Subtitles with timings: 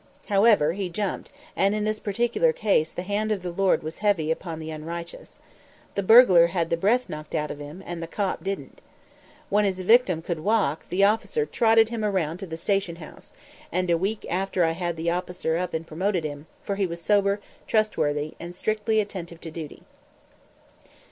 [0.29, 4.31] However, he jumped; and in this particular case the hand of the Lord was heavy
[4.31, 5.39] upon the unrighteous.
[5.93, 8.81] The burglar had the breath knocked out of him, and the "cop" didn't.
[9.49, 13.35] When his victim could walk, the officer trotted him around to the station house;
[13.71, 16.99] and a week after I had the officer up and promoted him, for he was
[16.99, 19.83] sober, trustworthy, and strictly attentive to duty.